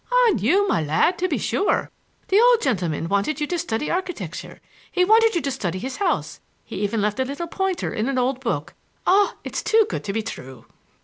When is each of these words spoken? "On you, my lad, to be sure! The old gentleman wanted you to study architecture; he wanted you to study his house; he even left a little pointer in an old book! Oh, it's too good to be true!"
"On 0.25 0.39
you, 0.39 0.67
my 0.67 0.81
lad, 0.81 1.19
to 1.19 1.27
be 1.27 1.37
sure! 1.37 1.91
The 2.29 2.39
old 2.39 2.59
gentleman 2.63 3.07
wanted 3.07 3.39
you 3.39 3.45
to 3.45 3.59
study 3.59 3.91
architecture; 3.91 4.59
he 4.91 5.05
wanted 5.05 5.35
you 5.35 5.41
to 5.41 5.51
study 5.51 5.77
his 5.77 5.97
house; 5.97 6.39
he 6.63 6.77
even 6.77 7.03
left 7.03 7.19
a 7.19 7.23
little 7.23 7.45
pointer 7.45 7.93
in 7.93 8.09
an 8.09 8.17
old 8.17 8.39
book! 8.39 8.73
Oh, 9.05 9.35
it's 9.43 9.61
too 9.61 9.85
good 9.89 10.03
to 10.05 10.11
be 10.13 10.23
true!" 10.23 10.65